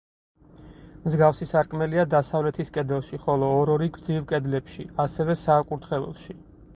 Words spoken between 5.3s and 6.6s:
საკურთხეველში.